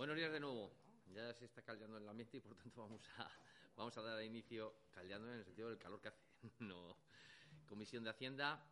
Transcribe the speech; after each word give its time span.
Buenos 0.00 0.16
días 0.16 0.32
de 0.32 0.40
nuevo. 0.40 0.72
Ya 1.14 1.30
se 1.34 1.44
está 1.44 1.60
caldeando 1.60 1.98
el 1.98 2.08
ambiente 2.08 2.38
y 2.38 2.40
por 2.40 2.54
tanto 2.56 2.80
vamos 2.80 3.02
a, 3.18 3.30
vamos 3.76 3.94
a 3.98 4.00
dar 4.00 4.24
inicio, 4.24 4.72
caldeando 4.94 5.28
en 5.28 5.40
el 5.40 5.44
sentido 5.44 5.68
del 5.68 5.76
calor 5.76 6.00
que 6.00 6.08
hace. 6.08 6.18
No. 6.60 6.96
Comisión 7.68 8.02
de 8.02 8.08
Hacienda. 8.08 8.64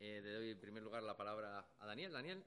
Eh, 0.00 0.20
le 0.20 0.32
doy 0.32 0.50
en 0.50 0.58
primer 0.58 0.82
lugar 0.82 1.04
la 1.04 1.16
palabra 1.16 1.64
a 1.78 1.86
Daniel. 1.86 2.10
Daniel. 2.10 2.42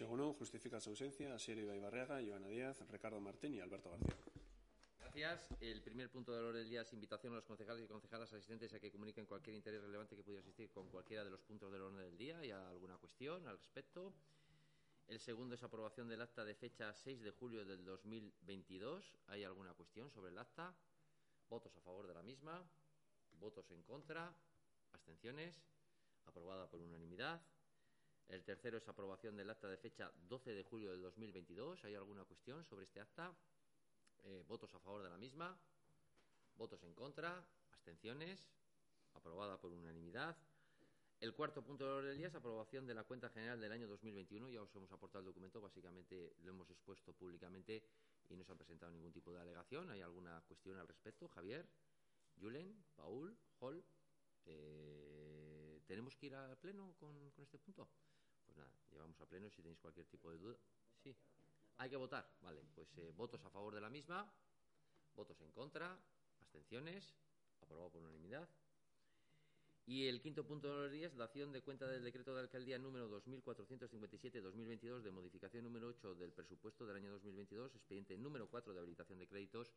Gunón 0.00 0.34
justifica 0.34 0.80
su 0.80 0.90
ausencia. 0.90 1.32
Asier 1.32 1.58
Ibarreaga, 1.58 2.20
Joana 2.26 2.48
Díaz, 2.48 2.82
Ricardo 2.90 3.20
Martín 3.20 3.54
y 3.54 3.60
Alberto 3.60 3.90
García. 3.90 4.16
Gracias. 4.98 5.46
El 5.60 5.80
primer 5.80 6.10
punto 6.10 6.32
del 6.32 6.44
orden 6.44 6.62
del 6.62 6.70
día 6.70 6.80
es 6.80 6.92
invitación 6.92 7.34
a 7.34 7.36
los 7.36 7.44
concejales 7.44 7.84
y 7.84 7.86
concejalas 7.86 8.32
asistentes 8.32 8.74
a 8.74 8.80
que 8.80 8.90
comuniquen 8.90 9.26
cualquier 9.26 9.54
interés 9.54 9.80
relevante 9.80 10.16
que 10.16 10.24
pudiera 10.24 10.40
existir 10.40 10.72
con 10.72 10.88
cualquiera 10.88 11.22
de 11.22 11.30
los 11.30 11.40
puntos 11.40 11.70
del 11.70 11.82
orden 11.82 11.98
del 11.98 12.18
día 12.18 12.44
y 12.44 12.50
a 12.50 12.68
alguna 12.68 12.96
cuestión 12.96 13.46
al 13.46 13.58
respecto. 13.58 14.12
El 15.06 15.20
segundo 15.20 15.54
es 15.54 15.62
aprobación 15.62 16.08
del 16.08 16.22
acta 16.22 16.44
de 16.44 16.54
fecha 16.54 16.92
6 16.94 17.22
de 17.22 17.30
julio 17.30 17.64
del 17.64 17.84
2022. 17.84 19.18
¿Hay 19.26 19.44
alguna 19.44 19.74
cuestión 19.74 20.10
sobre 20.10 20.30
el 20.30 20.38
acta? 20.38 20.74
¿Votos 21.48 21.76
a 21.76 21.80
favor 21.82 22.06
de 22.06 22.14
la 22.14 22.22
misma? 22.22 22.66
¿Votos 23.32 23.70
en 23.70 23.82
contra? 23.82 24.34
¿Abstenciones? 24.92 25.62
Aprobada 26.24 26.70
por 26.70 26.80
unanimidad. 26.80 27.42
El 28.28 28.42
tercero 28.44 28.78
es 28.78 28.88
aprobación 28.88 29.36
del 29.36 29.50
acta 29.50 29.68
de 29.68 29.76
fecha 29.76 30.10
12 30.26 30.54
de 30.54 30.62
julio 30.64 30.90
del 30.90 31.02
2022. 31.02 31.84
¿Hay 31.84 31.94
alguna 31.94 32.24
cuestión 32.24 32.64
sobre 32.64 32.84
este 32.84 33.02
acta? 33.02 33.30
Eh, 34.22 34.42
¿Votos 34.48 34.74
a 34.74 34.78
favor 34.78 35.02
de 35.02 35.10
la 35.10 35.18
misma? 35.18 35.54
¿Votos 36.56 36.82
en 36.82 36.94
contra? 36.94 37.44
¿Abstenciones? 37.72 38.48
Aprobada 39.12 39.60
por 39.60 39.70
unanimidad. 39.70 40.34
El 41.20 41.34
cuarto 41.34 41.62
punto 41.62 41.84
del 41.84 41.94
orden 41.94 42.08
del 42.08 42.18
día 42.18 42.28
es 42.28 42.34
aprobación 42.34 42.86
de 42.86 42.94
la 42.94 43.04
cuenta 43.04 43.30
general 43.30 43.60
del 43.60 43.72
año 43.72 43.88
2021. 43.88 44.50
Ya 44.50 44.62
os 44.62 44.74
hemos 44.74 44.92
aportado 44.92 45.20
el 45.20 45.26
documento, 45.26 45.60
básicamente 45.60 46.34
lo 46.42 46.50
hemos 46.50 46.68
expuesto 46.70 47.12
públicamente 47.14 47.82
y 48.28 48.36
no 48.36 48.44
se 48.44 48.52
ha 48.52 48.56
presentado 48.56 48.92
ningún 48.92 49.12
tipo 49.12 49.32
de 49.32 49.40
alegación. 49.40 49.90
¿Hay 49.90 50.02
alguna 50.02 50.42
cuestión 50.42 50.78
al 50.78 50.88
respecto? 50.88 51.28
Javier, 51.28 51.66
Julen, 52.38 52.84
Paul, 52.96 53.36
Hall. 53.60 53.84
Eh, 54.44 55.80
¿Tenemos 55.86 56.16
que 56.16 56.26
ir 56.26 56.34
al 56.34 56.58
pleno 56.58 56.94
con, 56.98 57.32
este 57.38 57.58
punto? 57.58 57.88
Pues 58.44 58.56
nada, 58.58 58.72
llevamos 58.90 59.20
a 59.20 59.26
pleno 59.26 59.48
si 59.50 59.62
tenéis 59.62 59.78
cualquier 59.78 60.06
tipo 60.06 60.30
de 60.30 60.38
duda. 60.38 60.58
Sí. 61.02 61.16
Hay 61.78 61.90
que 61.90 61.96
votar. 61.96 62.28
Vale, 62.42 62.62
pues 62.74 62.88
eh, 62.98 63.12
votos 63.16 63.42
a 63.44 63.50
favor 63.50 63.74
de 63.74 63.80
la 63.80 63.88
misma, 63.88 64.30
votos 65.14 65.40
en 65.40 65.50
contra, 65.52 65.98
abstenciones, 66.40 67.16
aprobado 67.60 67.90
por 67.90 68.02
unanimidad. 68.02 68.48
Y 69.86 70.08
el 70.08 70.22
quinto 70.22 70.46
punto 70.46 70.68
de 70.68 70.82
los 70.82 70.90
días, 70.90 71.14
dación 71.14 71.52
de 71.52 71.60
cuenta 71.60 71.86
del 71.86 72.02
decreto 72.02 72.34
de 72.34 72.40
alcaldía 72.40 72.78
número 72.78 73.10
2457-2022 73.22 75.02
de 75.02 75.10
modificación 75.10 75.64
número 75.64 75.88
8 75.88 76.14
del 76.14 76.32
presupuesto 76.32 76.86
del 76.86 76.96
año 76.96 77.12
2022, 77.12 77.74
expediente 77.74 78.16
número 78.16 78.48
4 78.48 78.72
de 78.72 78.78
habilitación 78.80 79.18
de 79.18 79.26
créditos, 79.26 79.74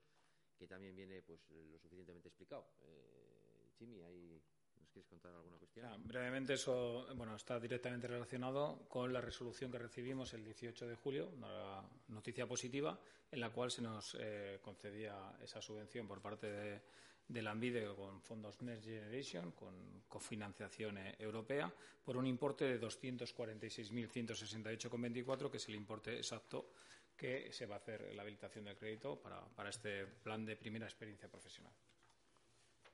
que 0.57 0.65
también 0.65 0.95
viene 0.95 1.21
pues 1.23 1.41
lo 1.51 1.77
suficientemente 1.77 2.29
explicado. 2.29 2.69
Eh, 2.83 3.71
Jimmy, 3.77 4.01
¿hay, 4.01 4.41
¿nos 4.79 4.89
quieres 4.91 5.09
contar 5.09 5.33
alguna 5.33 5.57
cuestión? 5.57 5.85
Ah, 5.85 5.97
brevemente, 5.99 6.53
eso 6.53 7.05
bueno, 7.15 7.35
está 7.35 7.59
directamente 7.59 8.07
relacionado 8.07 8.87
con 8.87 9.11
la 9.11 9.19
resolución 9.19 9.69
que 9.69 9.77
recibimos 9.77 10.33
el 10.33 10.45
18 10.45 10.87
de 10.87 10.95
julio, 10.95 11.27
una 11.35 11.83
noticia 12.07 12.47
positiva, 12.47 12.97
en 13.29 13.41
la 13.41 13.51
cual 13.51 13.71
se 13.71 13.81
nos 13.81 14.15
eh, 14.17 14.59
concedía 14.61 15.37
esa 15.41 15.61
subvención 15.61 16.07
por 16.07 16.21
parte 16.21 16.49
de 16.49 16.81
de 17.27 17.41
la 17.41 17.53
con 17.95 18.21
fondos 18.21 18.61
Next 18.61 18.85
Generation, 18.85 19.51
con 19.51 20.03
cofinanciación 20.07 20.97
eh, 20.97 21.15
europea, 21.19 21.69
por 22.03 22.17
un 22.17 22.25
importe 22.25 22.65
de 22.65 22.79
246.168,24, 22.79 25.51
que 25.51 25.57
es 25.57 25.67
el 25.67 25.75
importe 25.75 26.15
exacto 26.15 26.71
que 27.17 27.51
se 27.51 27.65
va 27.65 27.75
a 27.75 27.79
hacer 27.79 28.13
la 28.15 28.21
habilitación 28.21 28.63
del 28.65 28.77
crédito 28.77 29.19
para, 29.19 29.43
para 29.49 29.69
este 29.69 30.05
plan 30.05 30.45
de 30.45 30.55
primera 30.55 30.85
experiencia 30.85 31.27
profesional. 31.27 31.73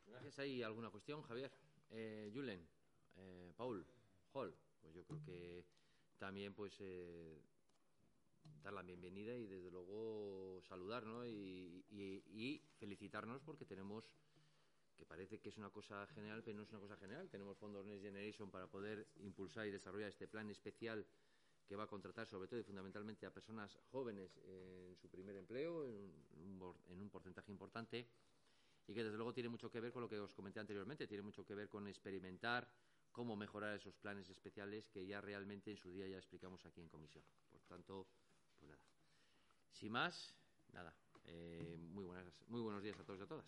Gracias. 0.07 0.39
¿Hay 0.39 0.63
alguna 0.63 0.89
cuestión, 0.89 1.21
Javier? 1.23 1.51
Eh, 1.89 2.31
Julen, 2.33 2.65
eh, 3.17 3.51
Paul, 3.55 3.85
Hall, 4.31 4.55
pues 4.81 4.95
yo 4.95 5.03
creo 5.03 5.21
que 5.25 5.65
también 6.17 6.53
pues 6.53 6.77
eh, 6.79 7.41
dar 8.63 8.73
la 8.73 8.81
bienvenida 8.81 9.35
y 9.35 9.45
desde 9.45 9.69
luego 9.69 10.61
saludar 10.63 11.05
¿no? 11.05 11.25
y, 11.27 11.85
y, 11.89 12.23
y, 12.31 12.61
felicitarnos 12.77 13.41
porque 13.41 13.65
tenemos 13.65 14.09
que 14.95 15.05
parece 15.05 15.39
que 15.39 15.49
es 15.49 15.57
una 15.57 15.69
cosa 15.69 16.07
general 16.07 16.43
pero 16.43 16.55
no 16.57 16.63
es 16.63 16.69
una 16.69 16.79
cosa 16.79 16.95
general. 16.95 17.29
Tenemos 17.29 17.57
fondos 17.57 17.85
Next 17.85 18.03
Generation 18.03 18.49
para 18.49 18.67
poder 18.67 19.07
impulsar 19.17 19.67
y 19.67 19.71
desarrollar 19.71 20.09
este 20.09 20.27
plan 20.27 20.49
especial 20.49 21.05
que 21.67 21.75
va 21.75 21.83
a 21.83 21.87
contratar 21.87 22.25
sobre 22.25 22.47
todo 22.47 22.59
y 22.59 22.63
fundamentalmente 22.63 23.25
a 23.25 23.33
personas 23.33 23.77
jóvenes 23.91 24.37
en 24.45 24.95
su 24.95 25.09
primer 25.09 25.35
empleo 25.35 25.85
en 25.85 25.95
un, 26.35 26.75
en 26.89 27.01
un 27.01 27.09
porcentaje 27.09 27.51
importante 27.51 28.07
y 28.87 28.93
que 28.93 29.03
desde 29.03 29.17
luego 29.17 29.33
tiene 29.33 29.49
mucho 29.49 29.69
que 29.69 29.79
ver 29.79 29.91
con 29.91 30.01
lo 30.01 30.09
que 30.09 30.19
os 30.19 30.33
comenté 30.33 30.59
anteriormente. 30.59 31.07
Tiene 31.07 31.23
mucho 31.23 31.45
que 31.45 31.55
ver 31.55 31.67
con 31.67 31.87
experimentar 31.87 32.69
cómo 33.11 33.35
mejorar 33.35 33.75
esos 33.75 33.95
planes 33.95 34.29
especiales 34.29 34.87
que 34.87 35.05
ya 35.05 35.21
realmente 35.21 35.71
en 35.71 35.77
su 35.77 35.91
día 35.91 36.07
ya 36.07 36.17
explicamos 36.17 36.65
aquí 36.65 36.81
en 36.81 36.89
comisión. 36.89 37.23
Por 37.49 37.61
tanto 37.63 38.07
pues 38.63 38.69
nada. 38.69 38.83
Sin 39.71 39.91
más, 39.91 40.33
nada. 40.73 40.93
Eh, 41.25 41.77
muy, 41.91 42.03
buenas, 42.05 42.25
muy 42.47 42.61
buenos 42.61 42.83
días 42.83 42.99
a 42.99 43.03
todos 43.03 43.19
y 43.19 43.23
a 43.23 43.27
todas. 43.27 43.45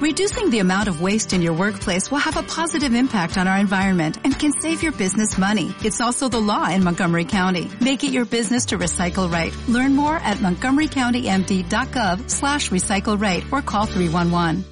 Reducing 0.00 0.50
the 0.50 0.60
amount 0.60 0.86
of 0.86 1.02
waste 1.02 1.32
in 1.32 1.42
your 1.42 1.54
workplace 1.54 2.08
will 2.08 2.18
have 2.18 2.36
a 2.36 2.44
positive 2.44 2.94
impact 2.94 3.36
on 3.36 3.48
our 3.48 3.58
environment 3.58 4.16
and 4.22 4.38
can 4.38 4.52
save 4.52 4.80
your 4.80 4.92
business 4.92 5.36
money. 5.36 5.74
It's 5.82 6.00
also 6.00 6.28
the 6.28 6.40
law 6.40 6.70
in 6.70 6.84
Montgomery 6.84 7.24
County. 7.24 7.68
Make 7.80 8.04
it 8.04 8.12
your 8.12 8.24
business 8.24 8.66
to 8.66 8.78
recycle 8.78 9.28
right. 9.28 9.52
Learn 9.66 9.96
more 9.96 10.14
at 10.14 10.36
montgomerycountymd.gov 10.36 12.30
slash 12.30 12.70
recycle 12.70 13.20
right 13.20 13.44
or 13.50 13.60
call 13.60 13.86
311. 13.86 14.64